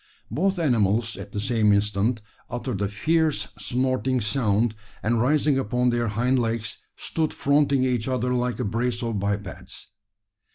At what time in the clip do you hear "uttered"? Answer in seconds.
2.49-2.81